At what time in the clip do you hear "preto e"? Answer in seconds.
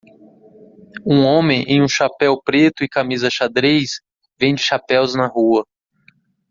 2.43-2.89